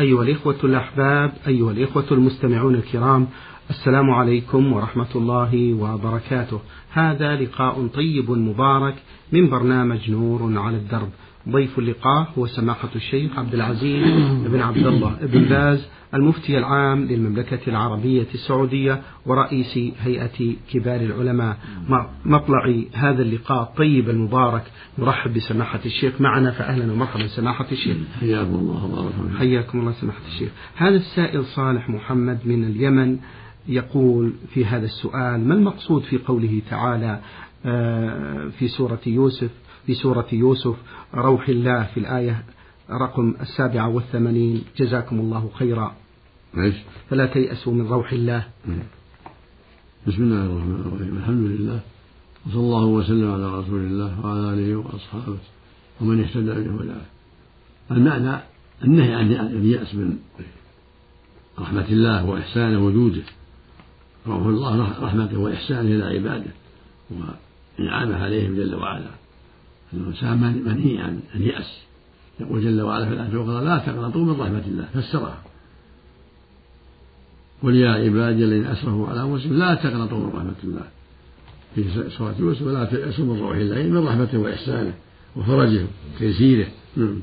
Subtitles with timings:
[0.00, 3.26] أيها الإخوة الأحباب أيها الإخوة المستمعون الكرام
[3.70, 6.60] السلام عليكم ورحمة الله وبركاته.
[6.92, 8.94] هذا لقاء طيب مبارك
[9.32, 11.08] من برنامج نور على الدرب.
[11.48, 14.04] ضيف اللقاء هو سماحة الشيخ عبد العزيز
[14.46, 21.56] بن عبد الله بن باز المفتي العام للمملكة العربية السعودية ورئيس هيئة كبار العلماء.
[22.24, 24.62] مطلع هذا اللقاء الطيب المبارك.
[24.98, 26.50] نرحب بسماحة الشيخ معنا.
[26.50, 27.96] فأهلا ومرحبا سماحة الشيخ.
[28.20, 30.50] حياكم الله حياكم الله سماحة الشيخ.
[30.76, 33.18] هذا السائل صالح محمد من اليمن
[33.68, 37.20] يقول في هذا السؤال ما المقصود في قوله تعالى
[37.66, 39.50] آه، في سورة يوسف؟
[39.86, 40.76] في سورة يوسف
[41.14, 42.44] روح الله في الآية
[42.90, 44.64] رقم السابعة والثمانين.
[44.78, 45.94] جزاكم الله خيرا.
[46.58, 46.74] إيش؟
[47.10, 48.44] فلا تيأسوا من روح الله.
[50.06, 51.16] بسم الله الرحمن الرحيم.
[51.16, 51.80] الحمد لله
[52.46, 55.38] وصلى الله وسلم على رسول الله وعلى آله وأصحابه
[56.00, 57.00] ومن اهتدى بهداه
[57.90, 58.40] المعنى
[58.84, 60.18] النهي عن اليأس من
[61.58, 63.22] رحمة الله وإحسانه وجوده.
[64.26, 66.50] روح الله رحمته وإحسانه إلى عباده
[67.10, 69.10] وإنعامه عليهم جل وعلا.
[69.96, 71.80] الإنسان منهي عن اليأس
[72.40, 74.88] يقول جل وعلا في الآية الأخرى لا تقنطوا من رحمة الله.
[74.94, 75.42] فسرها.
[77.62, 80.82] قل يا عبادي الذين أسرفوا على أنفسهم لا تقنطوا من رحمة الله.
[81.74, 84.94] في سورة يوسف ولا تيأسوا من روح الله من رحمته وإحسانه
[85.36, 86.66] وفرجه وتيسيره.
[86.96, 87.20] نعم.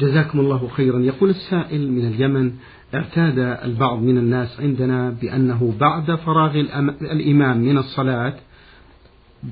[0.00, 0.98] جزاكم الله خيرا.
[1.00, 2.52] يقول السائل من اليمن
[2.94, 6.60] اعتاد البعض من الناس عندنا بأنه بعد فراغ
[7.02, 8.34] الإمام من الصلاة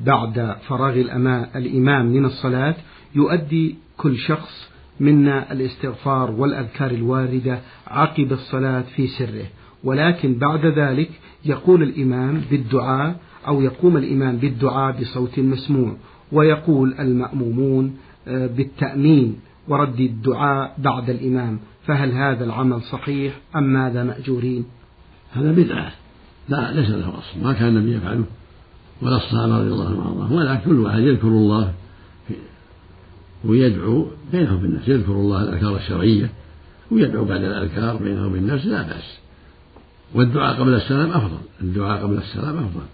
[0.07, 0.95] بعد فراغ
[1.57, 2.75] الإمام من الصلاة
[3.15, 9.47] يؤدي كل شخص منا الاستغفار والأذكار الواردة عقب الصلاة في سره.
[9.84, 11.11] ولكن بعد ذلك
[11.45, 15.97] يقول الإمام بالدعاء أو يقوم الإمام بالدعاء بصوت مسموع
[16.33, 17.97] ويقول المأمومون
[18.29, 19.37] آه، بالتأمين
[19.69, 21.59] ورد الدعاء بعد الإمام.
[21.87, 24.65] فهل هذا العمل صحيح أم ماذا مأجورين؟
[25.33, 25.93] هذا بدعة.
[26.49, 27.43] لا ليس له أصل.
[27.43, 28.25] ما كان النبي يفعله.
[29.03, 31.72] ولا الصحابة رضي الله عنهم ولكن كل واحد يذكر الله
[33.44, 36.31] ويدعو بينه وبين النفس يذكر الله الأذكار الشرعية
[36.91, 39.19] ويدعو بعد الأذكار بينه وبين النفس لا بأس.
[40.15, 41.38] والدعاء قبل السلام أفضل.
[41.60, 42.87] الدعاء قبل السلام أفضل.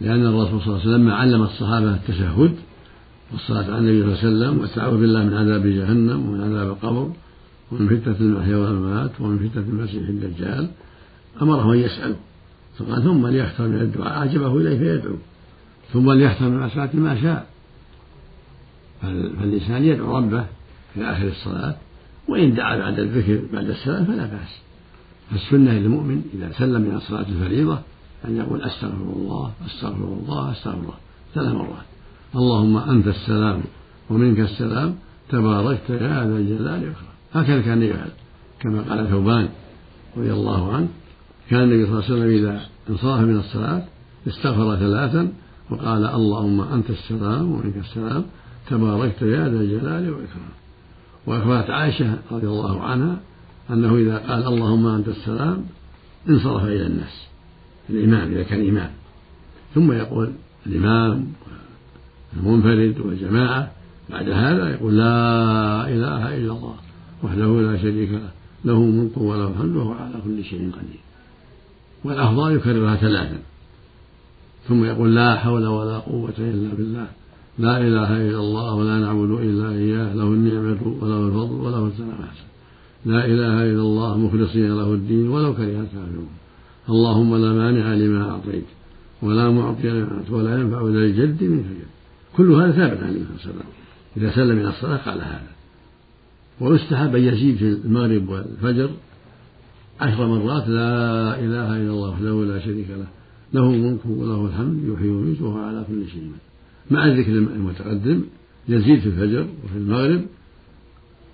[0.00, 2.54] لأن الرسول صلى الله عليه وسلم علم الصحابة التشهد
[3.32, 7.12] والصلاة على النبي صلى الله عليه وسلم والتعوذ بالله من عذاب جهنم ومن عذاب القبر
[7.72, 10.68] ومن فتنة المحيا والممات ومن فتنة المسيح الدجال.
[11.42, 12.14] أمره أن يسأل
[12.78, 14.18] فقال ثم ليختار من الدعاء.
[14.18, 15.16] أعجبه إليه فيدعو.
[15.92, 17.46] ثم ليختار من الصلاة ما شاء.
[19.02, 20.44] فالإنسان يدعو ربه
[20.94, 21.74] في آخر الصلاة
[22.28, 24.60] وإن دعا بعد الذكر بعد السلام فلا بأس.
[25.30, 27.78] فالسنة للمؤمن إذا سلم من صلاة الفريضة
[28.24, 30.94] أن يقول أستغفر الله أستغفر الله أستغفر الله
[31.34, 31.86] ثلاث مرات.
[32.34, 33.60] اللهم أنت السلام
[34.10, 34.94] ومنك السلام
[35.28, 37.14] تباركت يا ذا الجلال والإكرام.
[37.34, 38.10] هكذا كان يفعل.
[38.60, 39.48] كما قال ثوبان
[40.16, 40.88] رضي الله عنه
[41.50, 43.82] كان النبي صلى الله عليه وسلم إذا انصرف من الصلاة
[44.28, 45.32] استغفر ثلاثا
[45.70, 48.24] وقال اللهم أنت السلام ومنك السلام
[48.70, 50.54] تباركت يا ذا الجلال والإكرام.
[51.26, 53.20] وأخبرت عائشة رضي الله عنها
[53.70, 55.64] أنه إذا قال اللهم أنت السلام
[56.28, 57.26] انصرف إلى الناس
[57.90, 58.90] الإمام إذا كان إمام.
[59.74, 60.32] ثم يقول
[60.66, 61.26] الإمام
[62.36, 63.70] المنفرد والجماعة
[64.10, 66.74] بعد هذا يقول لا إله إلا الله
[67.22, 68.30] وحده لا شريك له
[68.64, 71.00] له ملك وله الحمد وهو على كل شيء قدير.
[72.04, 73.38] والأفضل يكررها ثلاثا.
[74.68, 77.06] ثم يقول لا حول ولا قوة إلا بالله.
[77.58, 82.34] لا إله إلا الله ولا نعبد إلا إياه له النعمة وله الفضل وله الثناء.
[83.04, 86.28] لا إله إلا الله مخلصين له الدين ولو كره الكافرون.
[86.88, 88.64] اللهم لا مانع لما أعطيت
[89.22, 91.90] ولا معطي لما ولا ينفع ذا الجد منك الجد.
[92.36, 93.68] كل هذا ثابت عليه وسلم
[94.16, 95.50] إذا سلم من الصلاة قال هذا.
[96.60, 98.90] ويستحب أن يزيد في المغرب والفجر
[100.00, 103.19] عشر مرات لا إله إلا الله وحده لا شريك له.
[103.54, 106.32] له الملك وله الحمد يحيي ويميت وهو على كل شيء
[106.90, 108.22] مع الذكر المتقدم
[108.68, 110.22] يزيد في الفجر وفي المغرب.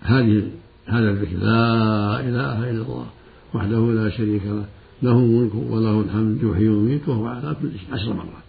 [0.00, 0.50] هذه
[0.87, 3.07] هذا الذكر لا إله إلا الله
[3.54, 4.65] وحده لا شريك له
[5.03, 8.47] له الملك وله الحمد يحيي ويميت وهو على كل شيء عشر مرات.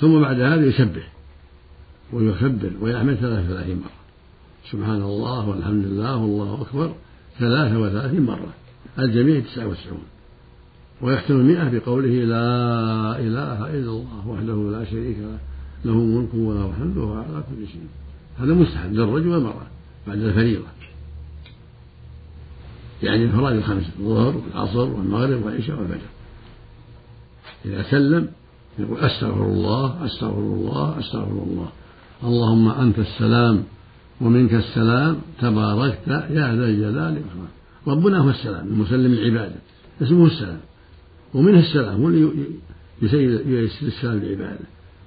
[0.00, 1.12] ثم بعد هذا يسبح
[2.12, 3.98] ويكبر ويحمد ثلاث وثلاثين مرة.
[4.70, 6.94] سبحان الله والحمد لله والله أكبر
[7.38, 8.54] ثلاثة وثلاثين مرة.
[8.98, 10.02] الجميع تسعة وتسعون.
[11.02, 15.38] ويختم المئة بقوله لا إله إلا الله وحده لا شريك له.
[15.84, 17.86] له الملك وله الحمد وهو على كل شيء.
[18.38, 19.66] هذا مستحب للرجل والمرأة
[20.06, 20.64] بعد الفريضة.
[23.02, 26.10] يعني الفرائض الخمس الظهر والعصر والمغرب والعشاء والفجر.
[27.64, 28.28] إذا سلم
[28.78, 31.68] يقول أستغفر الله أستغفر الله أستغفر الله.
[32.24, 33.64] اللهم أنت السلام
[34.20, 37.48] ومنك السلام تباركت يا ذا الجلال والإكرام.
[37.86, 39.56] ربنا هو السلام المسلم العبادة
[40.02, 40.60] اسمه السلام.
[41.34, 44.64] ومنه السلام هو اللي السلام للعبادة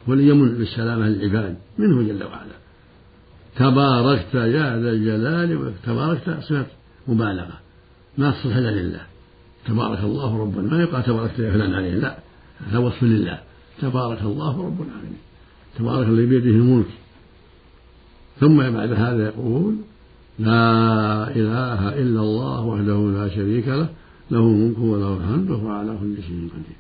[0.09, 2.62] هو اللي يمن بالسلامة للعباد منه جل وعلا.
[3.56, 6.65] تباركت يا ذا الجلال تباركت صفة
[7.07, 7.59] مبالغة.
[8.18, 9.01] ما تصلح إلا لله.
[9.68, 10.71] تبارك الله ربنا.
[10.71, 12.18] ما يقال تباركت يا فلان عليه لا.
[12.67, 13.39] هذا وصف لله.
[13.81, 15.21] تبارك الله رب العالمين.
[15.79, 16.85] تبارك الذي بيده الملك.
[18.39, 19.75] ثم بعد هذا يقول
[20.39, 23.89] لا إله إلا الله وحده لا شريك له.
[24.31, 26.80] له الملك وله الحمد وهو على كل شيء قدير.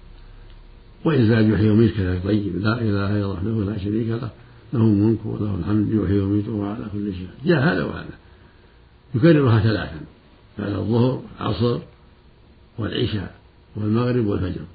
[1.05, 2.23] وإن زاد يحيي ويميت كذلك.
[2.23, 4.29] طيب لا إله إلا الله لا شريك له
[4.73, 7.27] له الملك وله الحمد يحيي ويميت وهو على كل شيء.
[7.45, 8.15] جاء هذا وهذا.
[9.15, 9.99] يكررها ثلاثا.
[10.59, 11.79] بعد الظهر العصر
[12.77, 13.35] والعشاء
[13.75, 14.65] والمغرب والفجر.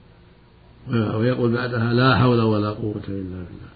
[1.19, 3.71] ويقول بعدها لا حول ولا قوة إلا بالله.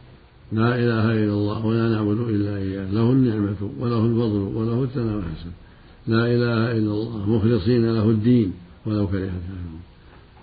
[0.53, 2.91] لا إله إلا الله ولا نعبد إلا إياه.
[2.93, 5.51] له النعمة وله الفضل وله الثناء الحسن
[6.07, 7.31] لا إله إلا الله.
[7.31, 8.53] مخلصين له الدين.
[8.87, 9.19] ولو كره.
[9.19, 9.81] الكافرون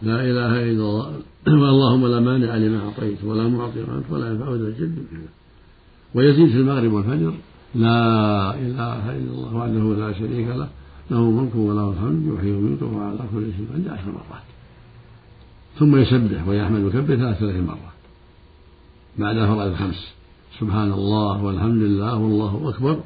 [0.02, 1.22] لا إله إلا الله.
[1.48, 5.06] اللهم لا مانع لما أعطيت ولا معطي عنك ولا ينفع ذا الجد
[6.16, 7.34] ويزيد في المغرب والفجر.
[7.76, 10.70] لا إله إلا الله وحده لا شريك له.
[11.12, 12.34] له الملك وله الحمد.
[12.34, 13.92] يحيي ويميت وهو على كل شيء قدير.
[13.94, 14.48] عشر مرات.
[15.80, 17.98] ثم يسبح ويحمد ويكبر ثلاث ثلاث مرات.
[19.18, 20.14] بعد فرائض الخمس.
[20.60, 23.00] سبحان الله والحمد لله والله أكبر.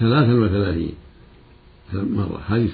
[0.00, 0.94] ثلاثا وثلاثين
[1.94, 2.40] مرة.
[2.48, 2.68] هذه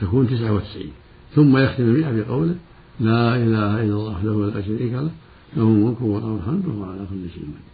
[0.00, 0.92] تكون تسعة وتسعين.
[1.34, 2.54] ثم يختم بها بقوله
[3.00, 5.10] لا إله إلا الله وحده لا شريك له
[5.56, 7.72] له الملك وله الحمد وهو على كل شيء قدير.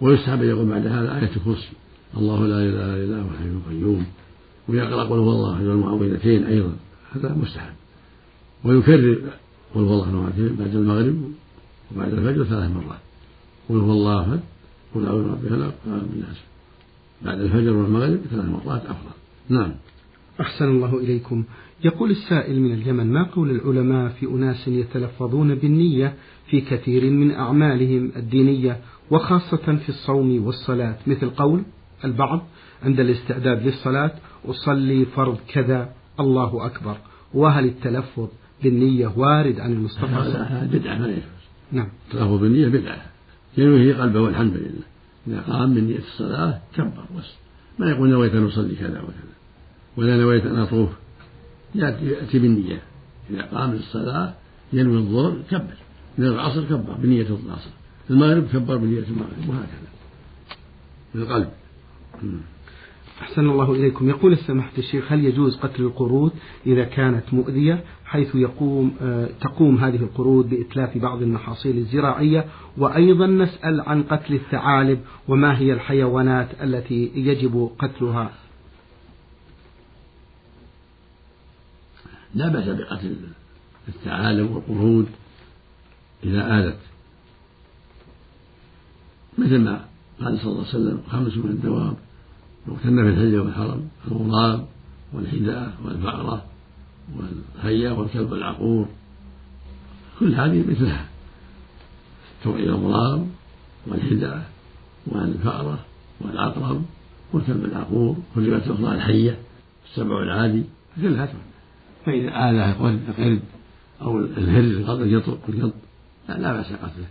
[0.00, 1.72] ويستحب أن يقول بعد هذا آية الكرسي
[2.16, 4.06] الله لا إله إلا هو الحي القيوم.
[4.68, 6.72] ويقرأ قل هو الله أحد المعوذتين أيضا.
[7.12, 7.74] هذا مستحب.
[8.64, 9.18] ويكرر
[9.74, 11.32] قل هو الله بعد المغرب
[11.94, 13.00] وبعد الفجر ثلاث مرات.
[13.68, 14.40] قل هو الله أحد
[14.94, 16.36] قل أعوذ برب الفلق بالناس
[17.22, 19.16] بعد الفجر والمغرب ثلاث مرات أفضل
[19.48, 19.72] نعم.
[20.40, 21.44] أحسن الله إليكم.
[21.84, 26.14] يقول السائل من اليمن ما قول العلماء في أناس يتلفظون بالنية
[26.46, 28.80] في كثير من أعمالهم الدينية
[29.10, 31.62] وخاصة في الصوم والصلاة؟ مثل قول
[32.04, 32.46] البعض
[32.82, 34.12] عند الاستعداد للصلاة
[34.46, 36.96] أصلي فرض كذا الله أكبر.
[37.34, 38.28] وهل التلفظ
[38.62, 41.20] بالنية وارد عن المصطفى؟ هذا بدعة ما
[41.72, 41.88] نعم.
[42.06, 43.02] التلفظ بالنية بدعة.
[43.58, 44.86] ينوي قلبه والحمد لله.
[45.26, 47.34] إذا قام من نية الصلاة كبر بس.
[47.78, 49.35] ما يقول نويت أن أصلي كذا وكذا.
[49.96, 50.88] ولا نويت أن أطوف.
[51.74, 52.82] يأتي بالنية.
[53.30, 54.34] إذا قام للصلاة
[54.72, 55.74] ينوي الظهر كبر
[56.18, 57.70] من العصر كبر بنية العصر.
[58.10, 59.88] المغرب كبر بنية المغرب وهكذا.
[61.14, 61.48] من القلب.
[63.20, 64.08] أحسن الله إليكم.
[64.08, 66.32] يقول سماحة الشيخ هل يجوز قتل القرود
[66.66, 72.44] إذا كانت مؤذية؟ حيث يقوم آه، تقوم هذه القرود بإتلاف بعض المحاصيل الزراعية.
[72.78, 78.30] وأيضا نسأل عن قتل الثعالب وما هي الحيوانات التي يجب قتلها؟
[82.36, 83.16] لا بأس بقتل
[83.88, 85.06] الثعالب والقرود
[86.24, 86.78] إذا آلت
[89.38, 89.84] مثل ما
[90.20, 91.96] قال صلى الله عليه وسلم خمس من الدواب
[92.68, 94.66] يقتلن في الحج والحرم الغراب
[95.12, 96.44] والحداء والفأرة
[97.16, 98.88] والهيا والكلب العقور.
[100.20, 101.06] كل هذه مثلها.
[102.46, 103.28] الغراب
[103.86, 104.50] والحداء
[105.06, 105.78] والفأرة
[106.20, 106.84] والعقرب
[107.32, 109.38] والكلب العقور والرواية الأخرى الحية
[109.90, 110.64] السبع العادي
[110.96, 111.28] كلها
[112.06, 113.40] فإذا آلة القرد
[114.02, 115.00] أو الهر القط
[115.48, 115.74] القط
[116.28, 117.06] لا, لا بأس قتله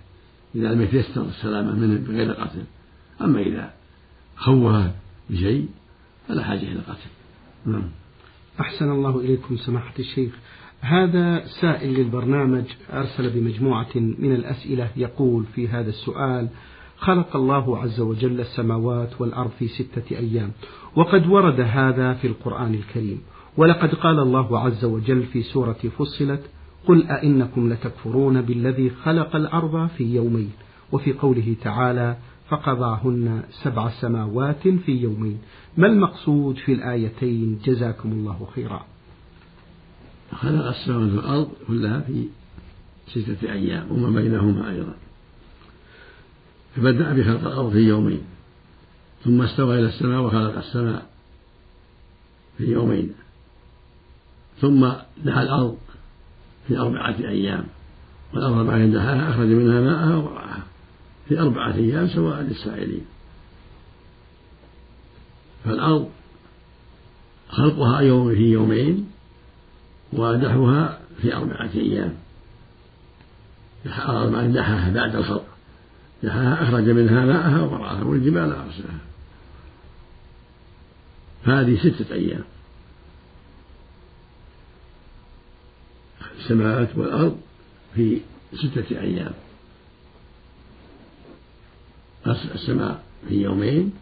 [0.55, 2.63] إذا لم يتيسر السلامة منه بغير قتل.
[3.21, 3.73] أما إذا
[4.35, 4.85] خوف
[5.29, 5.67] بشيء
[6.27, 7.09] فلا حاجة إلى القتل
[7.65, 7.89] نعم.
[8.59, 10.33] أحسن الله إليكم سماحة الشيخ.
[10.81, 16.47] هذا سائل للبرنامج أرسل بمجموعة من الأسئلة يقول في هذا السؤال
[16.97, 20.51] خلق الله عز وجل السماوات والأرض في ستة أيام
[20.95, 23.21] وقد ورد هذا في القرآن الكريم.
[23.57, 26.41] ولقد قال الله عز وجل في سورة فصلت
[26.87, 30.51] قل أئنكم لتكفرون بالذي خلق الأرض في يومين
[30.91, 32.17] وفي قوله تعالى
[32.49, 35.39] فقضاهن سبع سماوات في يومين.
[35.77, 38.85] ما المقصود في الآيتين؟ جزاكم الله خيرا.
[40.31, 42.27] خلق السماوات والأرض كلها في
[43.07, 44.95] ستة أيام وما بينهما أيضا.
[46.75, 48.21] فبدأ بخلق الأرض في يومين
[49.23, 51.05] ثم استوى إلى السماء وخلق السماء
[52.57, 53.13] في يومين.
[54.61, 54.87] ثم
[55.25, 55.77] دعا الأرض
[56.67, 57.65] في أربعة أيام
[58.33, 60.63] والأرض بعد دعاها أخرج منها ماءها ورعاها
[61.29, 63.05] في أربعة أيام سواء للسائلين.
[65.65, 66.09] فالأرض
[67.49, 69.11] خلقها يوم في يومين
[70.13, 72.13] ودحوها في أربعة أيام.
[73.85, 75.45] دحاها بعد الخلق.
[76.23, 78.99] دحاها أخرج منها ماءها وبرعها والجبال أرسلها
[81.43, 82.43] هذه ستة أيام.
[86.39, 87.37] السماوات والأرض
[87.95, 88.21] في
[88.53, 89.33] ستة أيام.
[92.27, 93.93] السماء في يومين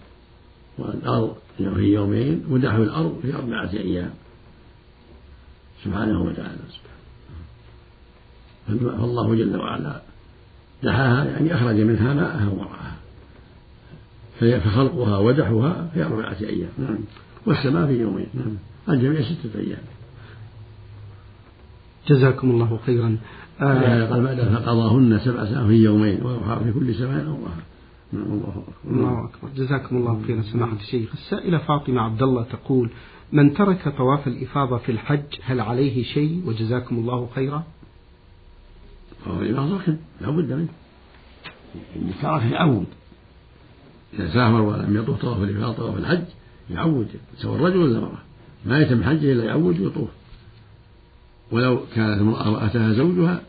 [0.77, 4.13] والأرض في يومين ودحو الأرض في أربعة أيام.
[5.83, 6.59] سبحانه وتعالى.
[8.67, 10.01] فالله جل وعلا
[10.83, 12.97] دحاها يعني أخرج منها ماءها ومرعاها.
[14.39, 16.69] فخلقها ودحها في أربعة أيام.
[16.77, 16.97] نعم.
[17.45, 18.27] والسماء في يومين.
[18.33, 18.57] نعم.
[18.89, 19.83] الجميع ستة أيام.
[22.07, 23.17] جزاكم الله خيرا.
[23.61, 27.63] آه قال بعد فقضاهن سبع سنوات في يومين وأوحى في كل سماء أمرها
[28.13, 28.91] نعم الله أكبر.
[28.91, 29.49] الله أكبر.
[29.55, 31.13] جزاكم الله خيرا سماحة الشيخ.
[31.13, 32.89] السائلة فاطمة عبد الله تقول
[33.31, 37.63] من ترك طواف الإفاضة في الحج هل عليه شيء؟ وجزاكم الله خيرا.
[39.25, 40.67] طواف الإفاضة ركن لا بد منه.
[41.95, 42.85] اللي ترك يعود.
[44.13, 46.23] إذا سافر ولم يطوف طواف الإفاضة طواف الحج
[46.69, 47.07] يعود.
[47.37, 48.21] سواء الرجل ولا المرأة.
[48.65, 50.09] ما يتم حجه إلا يعود ويطوف.
[51.53, 53.41] ولو كانت امرأة أتاها زوجها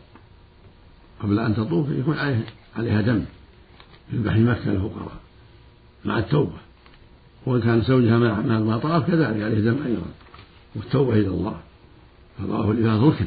[1.19, 2.43] قبل أن تطوف يكون عليها
[2.77, 3.25] عليها دم
[4.13, 5.17] يذبح مكة للفقراء
[6.05, 6.57] مع التوبة.
[7.45, 10.05] وإن كان زوجها ما ما طاف كذلك عليه دم أيضا.
[10.75, 11.59] والتوبة إلى الله.
[12.37, 13.25] فطواف الإفاضة ركن.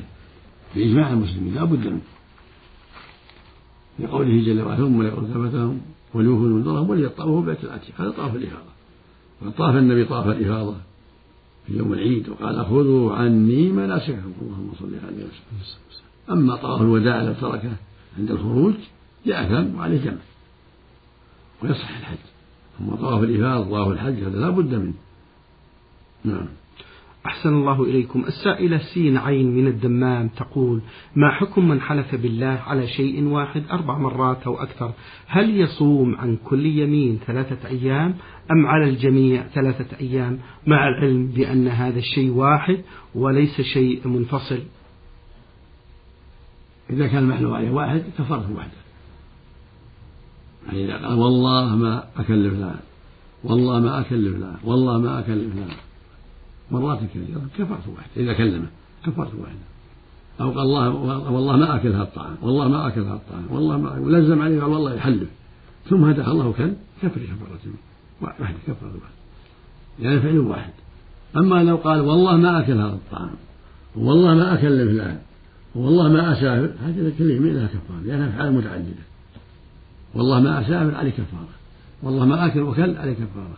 [0.77, 1.55] بإجماع المسلمين.
[1.55, 2.01] لا بد منه.
[3.99, 5.81] لقوله جل وعلا ثم ثبتهم
[6.15, 8.01] وليوفوا نذورهم وليطوفوا بيت العتيق.
[8.01, 8.73] هذا طواف الإفاضة.
[9.43, 10.77] وطاف النبي طاف الإفاضة.
[11.69, 16.03] في يوم العيد وقال خذوا عني مناسككم اللهم صل عليه وسلم.
[16.31, 17.73] أما طواف الوداع لو تركه
[18.19, 18.75] عند الخروج
[19.27, 20.19] يأثم وعليه جمع
[21.63, 22.19] ويصح الحج.
[22.81, 24.95] أما طواف الإفاضة طواف الحج هذا لا بد منه.
[26.25, 26.47] نعم.
[27.29, 28.25] أحسن الله إليكم.
[28.25, 30.81] السائلة سين عين من الدمام تقول
[31.17, 34.93] ما حكم من حلف بالله على شيء واحد أربع مرات أو أكثر؟
[35.27, 38.15] هل يصوم عن كل يمين ثلاثة أيام
[38.53, 42.79] أم على الجميع ثلاثة أيام؟ مع العلم بأن هذا الشيء واحد
[43.15, 44.61] وليس شيء منفصل.
[46.91, 48.79] إذا كان المحلوف عليه واحد كفرته وحده
[50.67, 52.81] يعني إذا قال والله ما أكلف فلان
[53.45, 55.88] والله ما أكلف فلان والله ما أكلف فلان.
[56.71, 58.11] مرات كثيرة كفرت واحدة.
[58.17, 58.67] إذا كلمه.
[59.07, 59.59] كفرت واحدة.
[60.41, 60.89] أو قال الله
[61.31, 62.37] والله ما أكل هذا الطعام.
[62.43, 63.47] والله ما أكل هذا الطعام.
[63.51, 65.29] والله ما ولزم عليه قال والله يحلف.
[65.91, 66.73] ثم هداه الله كل
[67.03, 67.75] كفر كفارة
[68.21, 68.59] واحدة.
[68.67, 69.19] كفارة واحدة
[70.01, 70.73] يعني فعل واحد.
[71.37, 73.31] أما لو قال والله ما أكل هذا الطعام.
[73.97, 75.19] والله ما أكل لفلان
[75.75, 76.75] والله ما أسافر.
[76.85, 78.01] هذه الكلمة لها كفارة.
[78.05, 79.09] لأنها أفعال متعددة.
[80.15, 81.49] والله ما أسافر عليه كفارة.
[82.03, 83.57] والله ما أكل وكل عليه كفارة.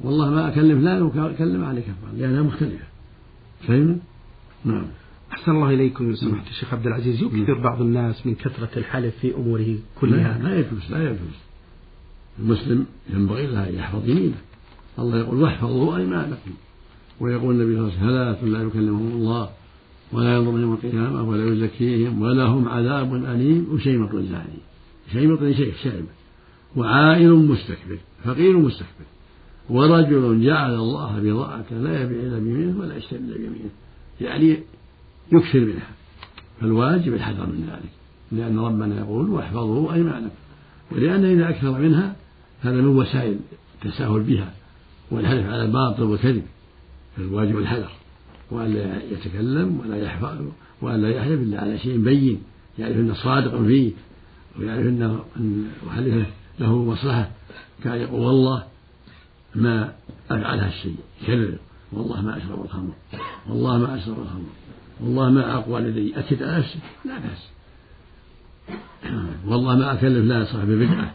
[0.00, 2.84] والله ما أكلم فلان وكلم عليه كفارة لأنها مختلفة.
[3.68, 3.98] فهمت؟
[4.64, 4.86] نعم.
[5.32, 7.22] أحسن الله إليكم سماحة الشيخ عبد العزيز.
[7.22, 10.38] يكثر بعض الناس من كثرة الحلف في أموره كلها.
[10.42, 11.36] لا يجوز لا يجوز.
[12.38, 14.34] المسلم ينبغي له أن يحفظ يمينه
[14.98, 16.50] الله يقول واحفظوا أيمانكم.
[17.20, 19.50] ويقول النبي صلى الله عليه وسلم ثلاثة لا يكلمهم الله
[20.12, 24.60] ولا ينظر يوم القيامة ولا يزكيهم ولهم عذاب أليم وشيمة زاني.
[25.12, 26.04] شيمة شيخ شايب
[26.76, 29.06] وعائل مستكبر فقير مستكبر.
[29.70, 33.70] ورجل جعل الله بضاعة لا يبيع إلا بيمينه ولا يشتري إلا بيمينه
[34.20, 34.58] يعني
[35.32, 35.90] يكثر منها.
[36.60, 37.90] فالواجب الحذر من ذلك.
[38.32, 40.34] لأن ربنا يقول واحفظوا أيمانكم.
[40.92, 42.16] ولأن إذا أكثر منها
[42.62, 43.38] هذا من وسائل
[43.74, 44.52] التساهل بها.
[45.10, 46.42] والحلف على الباطل والكذب.
[47.16, 47.90] فالواجب الحذر.
[48.50, 50.36] وألا يتكلم ولا يحفظ
[50.82, 52.42] وألا يحلف إلا على شيء بين.
[52.78, 53.92] يعرف أنه صادق فيه.
[54.58, 55.20] ويعرف أنه
[55.86, 56.26] وحلفه
[56.60, 57.30] له مصلحة.
[57.84, 58.62] كان يقول والله
[59.56, 59.92] ما
[60.30, 60.96] أفعل هالشيء
[61.26, 61.58] كذب.
[61.92, 62.92] والله ما أشرب الخمر.
[63.48, 64.50] والله ما أشرب الخمر.
[65.00, 66.18] والله ما أقوى لدي.
[66.18, 66.78] أكد على نفسي.
[67.04, 67.50] لا بأس.
[69.50, 71.14] والله ما أكلف لا صاحب بدعة.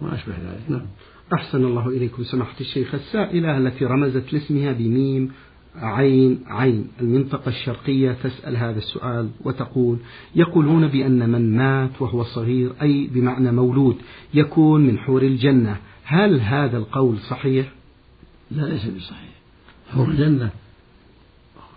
[0.00, 0.70] وما أشبه ذلك.
[0.70, 0.86] نعم.
[1.32, 2.24] أحسن الله إليكم.
[2.24, 5.32] سماحة الشيخ السائلة التي رمزت لاسمها بميم
[5.76, 9.98] عين عين المنطقة الشرقية تسأل هذا السؤال وتقول
[10.34, 13.96] يقولون بأن من مات وهو صغير أي بمعنى مولود
[14.34, 15.76] يكون من حور الجنة.
[16.10, 17.72] هل هذا القول صحيح؟
[18.50, 19.34] لا ليس بصحيح.
[19.90, 20.50] حور الجنة.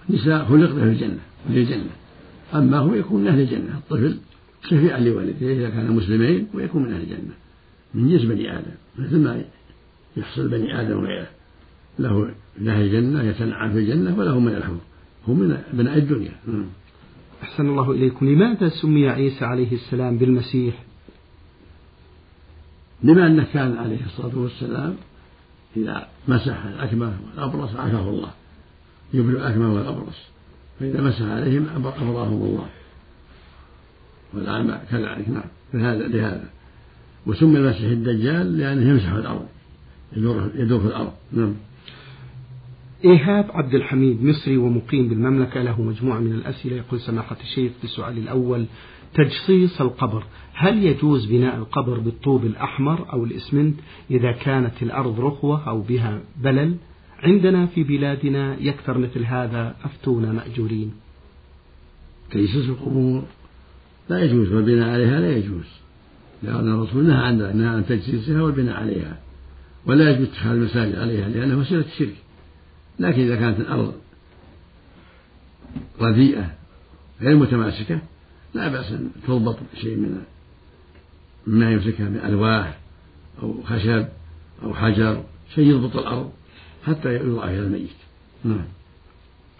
[0.09, 1.89] نساء خلقنا في الجنة في الجنة.
[2.53, 3.77] أما هو يكون من أهل الجنة.
[3.77, 4.17] الطفل
[4.63, 7.33] شفيعا لوالديه إذا كان مسلمين ويكون من أهل الجنة.
[7.93, 8.71] من جنس بني آدم.
[8.99, 9.43] مثل ما
[10.17, 11.27] يحصل بني آدم وغيره.
[11.99, 14.81] له من أهل الجنة يتنعم في الجنة وله من الحور
[15.27, 16.35] هم من أبناء الدنيا.
[17.43, 18.29] أحسن الله إليكم.
[18.29, 20.83] لماذا سمي عيسى عليه السلام بالمسيح؟
[23.03, 24.95] لما أنه كان عليه الصلاة والسلام
[25.77, 28.31] إذا مسح الأكمة والأبرص عافاه الله.
[29.13, 30.27] يبرئ الأكمة والأبرص.
[30.79, 32.69] فإذا مسح عليهم أبرأهم الله.
[34.33, 35.43] والأعمى كذلك نعم.
[35.73, 36.49] لهذا لهذا.
[37.25, 39.45] وسمي المسيح الدجال لأنه يمسح الأرض.
[40.17, 41.13] يدور, يدور في الأرض.
[41.33, 41.53] نعم.
[43.05, 46.75] إيهاب عبد الحميد مصري ومقيم بالمملكة له مجموعة من الأسئلة.
[46.75, 48.65] يقول سماحة الشيخ في السؤال الأول
[49.13, 50.23] تجصيص القبر.
[50.61, 53.75] هل يجوز بناء القبر بالطوب الأحمر أو الإسمنت
[54.11, 56.75] إذا كانت الأرض رخوة أو بها بلل؟
[57.23, 60.91] عندنا في بلادنا يكثر مثل هذا أفتونا مأجورين.
[62.31, 63.23] تجسس القبور
[64.09, 65.65] لا يجوز والبناء عليها لا يجوز
[66.43, 69.17] لأن الرسول نهى عن نهى عن تجسيسها والبناء عليها
[69.85, 72.15] ولا يجوز اتخاذ المساجد عليها لأنها وسيلة الشرك
[72.99, 73.93] لكن إذا كانت الأرض
[76.01, 76.51] رديئة
[77.21, 77.99] غير متماسكة
[78.53, 80.21] لا بأس أن تربط شيء من
[81.47, 82.79] مما يمسكها من ألواح
[83.43, 84.05] أو خشب
[84.63, 85.23] أو حجر
[85.55, 86.31] شيء يضبط الأرض
[86.85, 87.89] حتى يوضع فيها الميت.
[88.43, 88.65] نعم.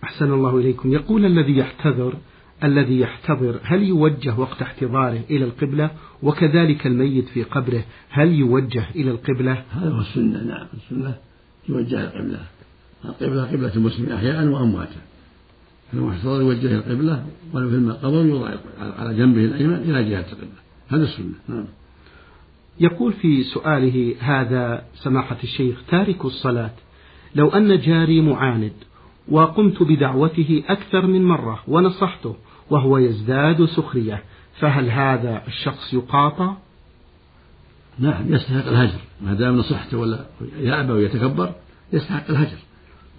[0.04, 0.94] أحسن الله إليكم.
[0.94, 2.14] يقول الذي يحتضر
[2.64, 5.92] الذي يحتضر هل يوجه وقت احتضاره إلى القبلة؟
[6.24, 10.68] وكذلك الميت في قبره هل يوجه إلى القبلة؟ هذا هو السنة نعم.
[10.74, 11.16] السنة
[11.70, 12.40] يوجه القبلة.
[13.06, 15.02] القبلة قبلة المسلم أحياء وأمواتا.
[15.92, 20.62] فالمحتضر يوجه إلى القبلة ولو في القبر يوضع على جنبه الأيمن إلى جهة القبلة.
[20.92, 21.34] هذا السنة.
[21.48, 21.66] نعم.
[22.80, 26.72] يقول في سؤاله هذا سماحة الشيخ تارك الصلاة
[27.36, 28.74] لو أن جاري معاند
[29.30, 32.36] وقمت بدعوته أكثر من مرة ونصحته
[32.70, 34.24] وهو يزداد سخرية
[34.60, 36.54] فهل هذا الشخص يقاطع؟
[38.00, 39.00] نعم يستحق الهجر.
[39.22, 40.26] ما دام نصحته ولا
[40.60, 41.52] يأبى ويتكبر
[41.94, 42.58] يستحق الهجر.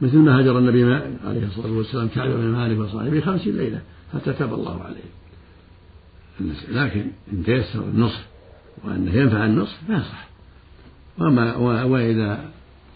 [0.00, 0.84] مثل ما هجر النبي
[1.24, 3.80] عليه الصلاة والسلام كعب بن مالك وصاحبه خمسين ليلة
[4.14, 5.21] حتى تاب الله عليه.
[6.68, 8.24] لكن إن تيسر النصح
[8.84, 10.28] وأنه ينفع النصح فيصح
[11.18, 12.50] وما وإذا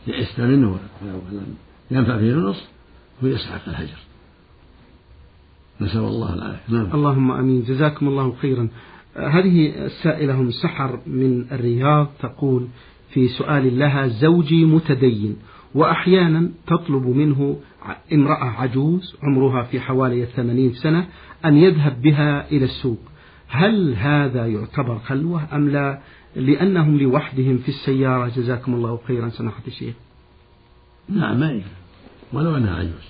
[0.07, 1.55] يئست منه ولم
[1.91, 2.65] ينفع فيه النصح
[3.25, 3.99] هو يستحق الهجر
[5.81, 6.75] نسأل الله العافية.
[6.75, 6.95] نعم.
[6.95, 7.63] اللهم أمين.
[7.63, 8.69] جزاكم الله خيرا.
[9.17, 12.69] هذه السائلة هم سحر من الرياض تقول
[13.11, 15.37] في سؤال لها زوجي متدين
[15.75, 17.61] وأحيانا تطلب منه
[18.13, 21.07] امرأة عجوز عمرها في حوالي الثمانين سنة
[21.45, 22.99] أن يذهب بها إلى السوق.
[23.49, 25.99] هل هذا يعتبر خلوة أم لا؟
[26.37, 28.29] لأنهم لوحدهم في السيارة.
[28.29, 29.29] جزاكم الله خيرا.
[29.29, 29.95] سماحة الشيخ
[31.09, 31.71] نعم ما يخلو.
[32.33, 33.09] ولو أنها عجوز.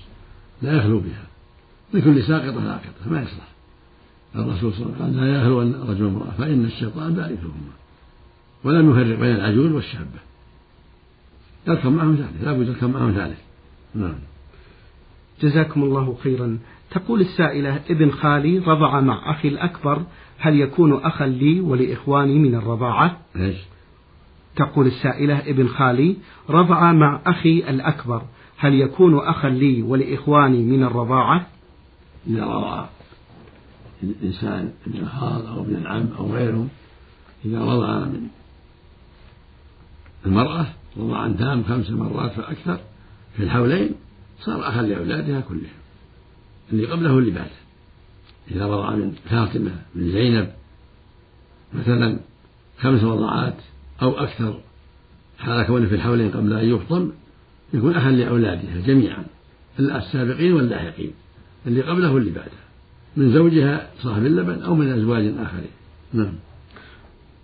[0.61, 1.23] لا يخلو بها.
[1.93, 3.47] لكل ساقطة لاقطة ما يصلح.
[4.35, 7.73] الرسول صلى الله عليه وسلم لا يخلو رجل امرأة فإن الشيطان ثالثهما
[8.63, 10.19] ولم يفرق بين العجوز والشابة.
[11.67, 12.43] يركب معهم ثالث.
[12.43, 13.39] لا بد يركب معهم ثالث.
[13.95, 14.15] نعم.
[15.41, 16.57] جزاكم الله خيرا.
[16.91, 20.03] تقول السائلة ابن خالي رضع مع أخي الأكبر
[20.39, 23.57] هل يكون أخا لي ولإخواني من الرضاعة؟ إيش؟
[24.55, 26.15] تقول السائلة ابن خالي
[26.49, 28.21] رضع مع أخي الأكبر
[28.57, 31.47] هل يكون أخا لي ولإخواني من الرضاعة؟
[32.27, 32.85] إذا رضع
[34.03, 36.69] الإنسان ابن الخال أو ابن العم أو غيرهم
[37.45, 38.27] إذا رضع من
[40.25, 40.65] المرأة
[40.97, 42.79] رضعا تام خمس مرات فأكثر
[43.37, 43.91] في الحولين
[44.39, 45.77] صار أخا لأولادها كلهم.
[46.73, 47.49] اللي قبله واللي بعده
[48.51, 50.49] إذا رضع من فاطمة من زينب
[51.73, 52.19] مثلا
[52.79, 53.57] خمس رضعات
[54.01, 54.59] أو أكثر
[55.39, 57.11] حال كونه في الحولين قبل أن يفطم
[57.73, 59.25] يكون أخا لأولادها جميعا
[59.79, 61.11] السابقين واللاحقين.
[61.67, 62.51] اللي قبله واللي بعده.
[63.17, 65.71] من زوجها صاحب اللبن أو من أزواج آخرين.
[66.13, 66.33] نعم.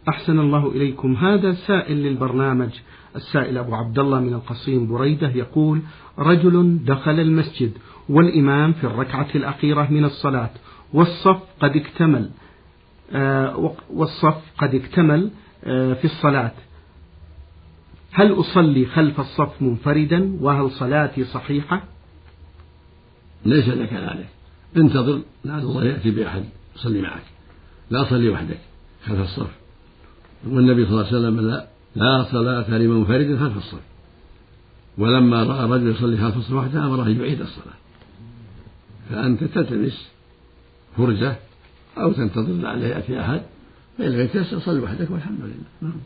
[0.09, 1.15] أحسن الله إليكم.
[1.15, 2.71] هذا سائل للبرنامج.
[3.15, 5.81] السائل أبو عبد الله من القصيم بريدة يقول
[6.19, 7.71] رجل دخل المسجد
[8.09, 10.49] والإمام في الركعة الأخيرة من الصلاة
[10.93, 12.29] والصف قد اكتمل
[13.11, 15.29] آه، والصف قد اكتمل
[15.63, 16.51] آه، في الصلاة.
[18.11, 21.83] هل أصلي خلف الصف منفردا وهل صلاتي صحيحة؟
[23.45, 24.27] ليس لك عليك
[24.77, 26.43] انتظر لعل الله يأتي بأحد
[26.75, 27.23] يصلي معك.
[27.89, 28.59] لا صلي وحدك
[29.05, 29.51] خلف الصف.
[30.47, 33.81] والنبي صلى الله عليه وسلم لا لا صلاة لمنفرد خلف الصف
[34.97, 37.77] ولما رأى الرجل يصلي خلف الصف وحده أمره أن يعيد الصلاة.
[39.09, 40.11] فأنت تلتمس
[40.97, 41.35] فرجة
[41.97, 43.41] أو تنتظر لعله يأتي أحد
[43.97, 45.63] فإن لم يتيسر صل وحدك والحمد لله.
[45.81, 45.99] نعم.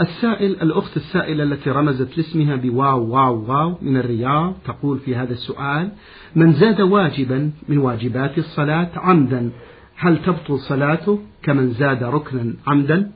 [0.00, 5.90] السائل الأخت السائلة التي رمزت لاسمها بواو واو واو من الرياض تقول في هذا السؤال
[6.34, 9.50] من زاد واجبا من واجبات الصلاة عمدا
[9.96, 13.12] هل تبطل صلاته كمن زاد ركنا عمدا؟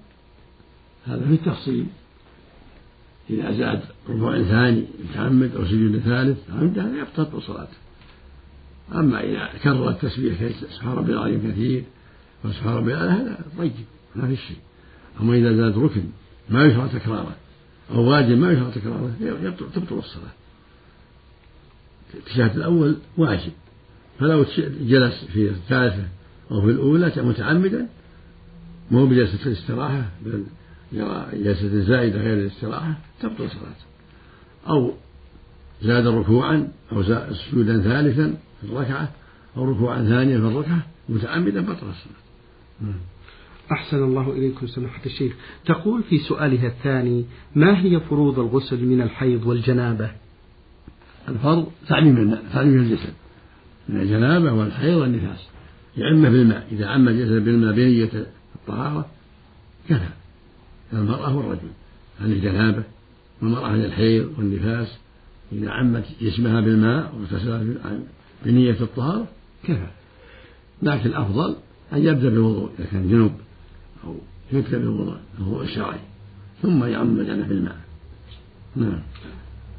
[1.06, 1.86] هذا في التفصيل.
[3.30, 7.76] إذا زاد ركوع ثاني متعمد أو سجود ثالث عمدا يبطل صلاته.
[8.94, 11.84] أما إذا كرر التسبيح سبحان ربي العظيم كثير
[12.44, 13.72] وسبحان ربي هذا طيب
[14.16, 14.56] ما في شيء.
[15.20, 16.04] أما إذا زاد ركن
[16.50, 17.36] ما يشرع تكراره
[17.90, 19.14] أو واجب ما يشرع تكراره
[19.74, 20.32] تبطل الصلاة.
[22.14, 23.52] التشهد الأول واجب.
[24.18, 24.44] فلو
[24.80, 26.08] جلس في الثالثة
[26.50, 27.86] أو في الأولى متعمدا
[28.90, 30.44] مو بجلسة الاستراحة بل
[30.92, 33.84] جلسة زائدة غير الاستراحة تبطل صلاته.
[34.68, 34.92] أو
[35.82, 39.10] زاد ركوعا أو زاد سجودا ثالثا في الركعة
[39.56, 42.94] أو ركوعا ثانيا في الركعة متعمدا بطل الصلاة.
[43.72, 45.32] أحسن الله إليكم سماحة الشيخ.
[45.66, 47.24] تقول في سؤالها الثاني
[47.54, 50.10] ما هي فروض الغسل من الحيض والجنابة؟
[51.28, 53.12] الفرض تعميم تعميم الجسد.
[53.88, 55.48] من الجنابة والحيض والنفاس.
[55.96, 56.66] يعم بالماء.
[56.72, 58.26] إذا عم الجسد بالماء بنية
[58.56, 59.06] الطهارة
[59.88, 60.19] كفى.
[60.92, 61.68] المرأة والرجل
[62.20, 62.82] عن الجنابة
[63.42, 64.98] والمرأة عن الحيض والنفاس
[65.52, 67.80] إذا عمت جسمها بالماء واغتسلت
[68.44, 69.26] بنية الطهارة
[69.64, 69.86] كفى.
[70.82, 71.56] لكن الأفضل
[71.92, 73.32] أن يبدأ بالوضوء إذا كان جنوب
[74.04, 74.16] أو
[74.52, 75.98] يبدأ بالوضوء الوضوء الشرعي
[76.62, 77.76] ثم يعم الجنة بالماء.
[78.76, 79.02] نعم.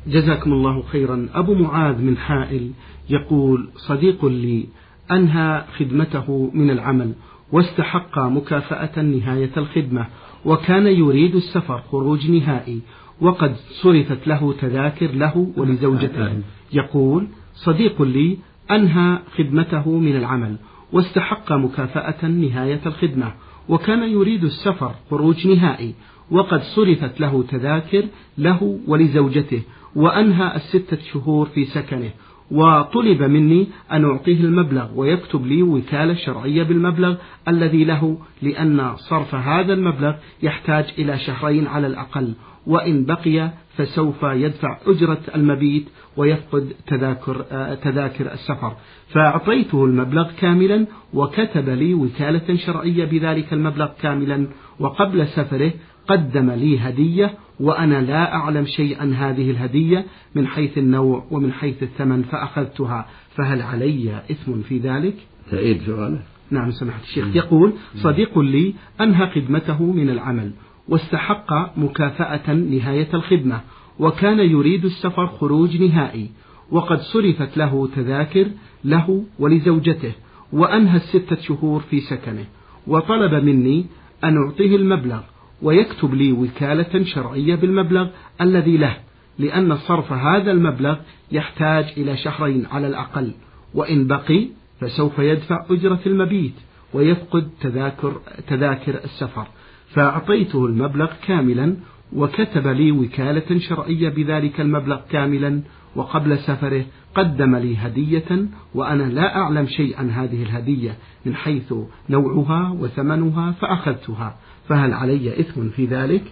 [0.08, 1.30] جزاكم الله خيرا.
[1.34, 2.72] أبو معاذ من حائل
[3.10, 4.66] يقول صديق لي
[5.12, 7.14] أنهى خدمته من العمل
[7.52, 10.08] واستحق مكافأة نهاية الخدمة
[10.46, 12.80] وكان يريد السفر خروج نهائي
[13.22, 16.42] وقد صرفت له تذاكر له ولزوجته.
[16.74, 18.38] يقول صديق لي
[18.72, 20.56] أنهى خدمته من العمل
[20.94, 23.34] واستحق مكافأة نهاية الخدمة
[23.70, 25.94] وكان يريد السفر خروج نهائي
[26.32, 28.06] وقد صرفت له تذاكر
[28.38, 29.62] له ولزوجته
[29.96, 32.10] وأنهى الستة شهور في سكنه
[32.52, 37.16] وطلب مني أن أعطيه المبلغ ويكتب لي وكالة شرعية بالمبلغ
[37.48, 42.34] الذي له لأن صرف هذا المبلغ يحتاج إلى شهرين على الأقل
[42.68, 45.86] وإن بقي فسوف يدفع أجرة المبيت
[46.18, 47.46] ويفقد تذاكر
[47.84, 48.74] تذاكر السفر.
[49.14, 54.48] فأعطيته المبلغ كاملا وكتب لي وكالة شرعية بذلك المبلغ كاملا
[54.80, 55.72] وقبل سفره
[56.12, 62.24] قدم لي هدية وأنا لا أعلم شيئا هذه الهدية من حيث النوع ومن حيث الثمن
[62.24, 63.06] فأخذتها.
[63.36, 65.16] فهل علي إثم في ذلك؟
[65.52, 66.22] تعيد سؤاله.
[66.52, 67.36] نعم سماحة الشيخ.
[67.36, 70.52] يقول صديق لي أنهى خدمته من العمل
[70.90, 73.62] واستحق مكافأة نهاية الخدمة
[74.00, 76.30] وكان يريد السفر خروج نهائي
[76.72, 78.48] وقد صرفت له تذاكر
[78.84, 80.12] له ولزوجته
[80.54, 82.46] وأنهى الستة شهور في سكنه
[82.88, 83.86] وطلب مني
[84.24, 85.22] أن أعطيه المبلغ
[85.62, 88.08] ويكتب لي وكالة شرعية بالمبلغ
[88.42, 88.98] الذي له
[89.40, 90.96] لأن صرف هذا المبلغ
[91.32, 93.32] يحتاج إلى شهرين على الأقل
[93.74, 94.48] وإن بقي
[94.80, 96.54] فسوف يدفع أجرة المبيت
[96.94, 99.48] ويفقد تذاكر تذاكر السفر.
[99.94, 101.76] فأعطيته المبلغ كاملا
[102.14, 105.62] وكتب لي وكالة شرعية بذلك المبلغ كاملا
[105.96, 108.46] وقبل سفره قدم لي هدية
[108.76, 111.74] وأنا لا أعلم شيئا عن هذه الهدية من حيث
[112.10, 114.36] نوعها وثمنها فأخذتها.
[114.68, 116.24] فهل علي إثم في ذلك؟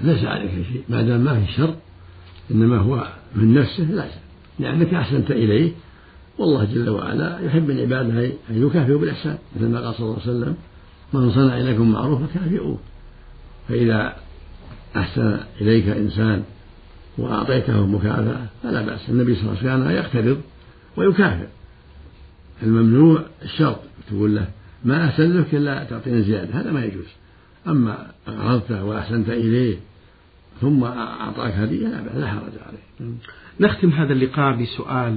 [0.00, 0.82] ليس عليك شيء.
[0.88, 1.74] ما دام ما في شر
[2.50, 4.04] إنما هو من نفسه لا
[4.58, 5.72] لأنك أحسنت إليه
[6.38, 9.38] والله جل وعلا يحب من عباده أن يكافئوا بالإحسان.
[9.56, 10.56] مثل ما قال صلى الله عليه وسلم
[11.12, 12.78] من صنع إليكم معروفا كافئوه
[13.68, 14.16] فإذا
[14.96, 16.42] أحسن إليك إنسان
[17.18, 19.10] وأعطيته مكافأة فلا بأس.
[19.10, 20.40] النبي صلى الله عليه وسلم كان يقترض
[20.96, 21.46] ويكافئ.
[22.62, 24.48] الممنوع الشرط تقول له
[24.84, 26.60] ما أحسن لك إلا تعطيني زيادة.
[26.60, 27.06] هذا ما يجوز.
[27.66, 29.76] أما أقرضته وأحسنت إليه
[30.60, 33.12] ثم أعطاك هدية لا حرج عليه.
[33.60, 35.12] نختم هذا اللقاء بسؤال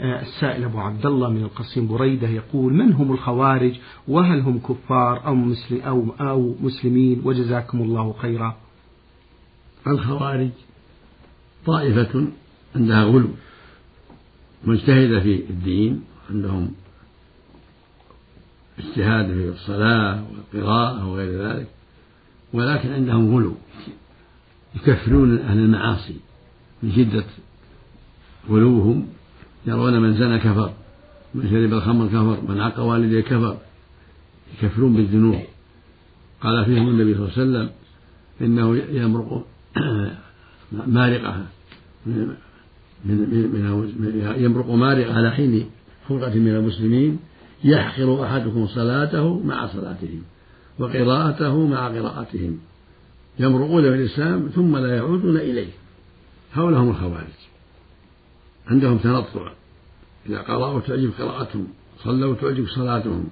[0.00, 3.74] للسائل أبو عبد الله من القصيم بريدة يقول من هم الخوارج؟
[4.08, 8.56] وهل هم كفار أو مسلم أو أو مسلمين؟ وجزاكم الله خيرا.
[9.86, 10.50] الخوارج
[11.66, 12.26] طائفة
[12.76, 13.28] عندها غلو
[14.64, 16.72] مجتهدة في الدين عندهم
[18.96, 21.66] اجتهاد في الصلاة والقراءة وغير ذلك
[22.52, 23.54] ولكن عندهم غلو.
[24.74, 26.16] يكفرون أهل المعاصي
[26.82, 27.24] من شدة
[28.50, 29.08] غلوهم
[29.66, 30.72] يرون من زنى كفر
[31.34, 33.56] من شرب الخمر كفر من عق والديه كفر
[34.54, 35.40] يكفرون بالذنوب.
[36.40, 37.70] قال فيهم النبي صلى الله عليه وسلم
[38.40, 39.46] إنه يمرق
[40.86, 41.46] مارقة
[42.06, 42.36] من
[43.04, 45.70] من يمرق مارق على حين
[46.08, 47.18] فرقة من المسلمين
[47.64, 50.22] يحقر أحدكم صلاته مع صلاتهم
[50.78, 52.58] وقراءته مع قراءتهم
[53.38, 55.70] يمرقون في الإسلام ثم لا يعودون إليه
[56.52, 57.36] هؤلاء هم الخوارج
[58.66, 59.52] عندهم تنطع.
[60.28, 61.66] إذا قرأوا تعجب قراءتهم
[62.04, 63.28] صلوا تعجب صلاتهم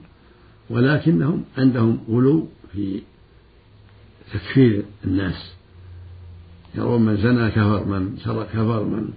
[0.71, 3.03] ولكنهم عندهم غلو في
[4.33, 5.55] تكفير الناس.
[6.75, 9.09] يرون من زنى كفر من سرق كفر من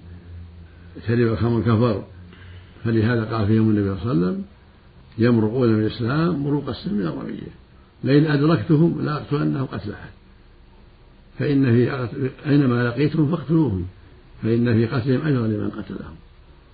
[1.07, 2.03] شرب الخمر كفر.
[2.83, 4.45] فلهذا قال فيهم النبي صلى الله عليه وسلم
[5.17, 7.51] يمرقون من الإسلام مروق السلم من الرمية
[8.03, 10.09] لئن أدركتهم لأقتلنهم قتل أحد.
[11.39, 12.07] فإن في
[12.45, 13.85] أينما لقيتهم فاقتلوهم.
[14.43, 16.15] فإن في قتلهم أجرا لمن قتلهم.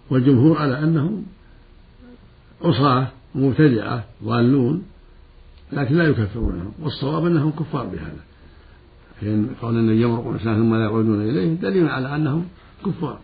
[0.09, 1.25] والجمهور على أنهم
[2.61, 4.83] عصاة مبتدعة ضالون
[5.73, 6.71] لكن لا يكفرونهم.
[6.81, 8.23] والصواب أنهم كفار بهذا.
[9.21, 12.45] فإن قول النبي يمرق الإسلام ثم لا يعودون إليه دليل على أنهم
[12.85, 13.19] كفار.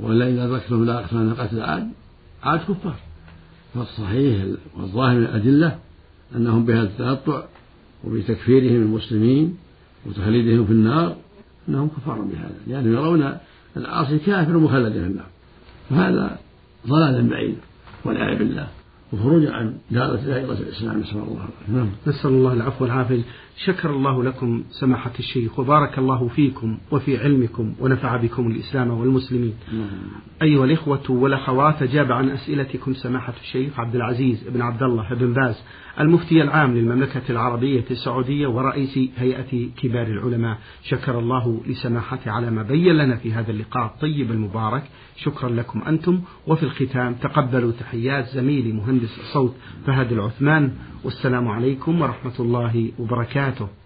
[0.00, 1.90] إذا أدركتهم لا أقتلن قتل عاد
[2.42, 2.96] عاد كفار.
[3.74, 4.44] فالصحيح
[4.76, 5.78] والظاهر من الأدلة
[6.36, 7.44] أنهم بهذا التنطع
[8.04, 9.56] وبتكفيرهم المسلمين
[10.06, 11.16] وتخليدهم في النار
[11.68, 13.36] أنهم كفار بهذا لأنهم يرون
[13.76, 15.26] العاصي كافر مخلد في النار
[15.90, 16.38] وهذا
[16.86, 17.56] ضلال بعيد
[18.04, 18.68] والعياذ بالله.
[19.12, 21.00] وخروج عن دائرة دائرة الإسلام.
[21.00, 21.72] نسأل الله العافية.
[21.72, 21.88] نعم.
[22.06, 23.22] نسأل الله العفو والعافية.
[23.64, 29.54] شكر الله لكم سماحة الشيخ وبارك الله فيكم وفي علمكم ونفع بكم الإسلام والمسلمين.
[29.72, 29.88] نعم.
[30.42, 35.62] أيها الإخوة والأخوات أجاب عن أسئلتكم سماحة الشيخ عبد العزيز بن عبد الله بن باز.
[36.00, 40.58] المفتي العام للمملكة العربية السعودية ورئيس هيئة كبار العلماء.
[40.82, 44.82] شكر الله لسماحته على ما بين لنا في هذا اللقاء الطيب المبارك.
[45.16, 46.20] شكرا لكم أنتم.
[46.46, 49.54] وفي الختام تقبلوا تحيات زميلي مهندس الصوت
[49.86, 50.72] فهد العثمان.
[51.04, 53.79] والسلام عليكم ورحمة الله وبركاته.